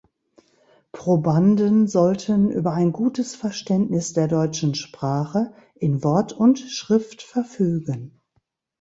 Probanden 0.93 1.87
sollten 1.87 2.49
über 2.49 2.73
ein 2.73 2.91
gutes 2.91 3.35
Verständnis 3.35 4.13
der 4.13 4.27
deutschen 4.27 4.73
Sprache 4.73 5.53
in 5.75 6.03
Wort 6.03 6.33
und 6.33 6.57
Schrift 6.57 7.21
verfügen. 7.21 8.19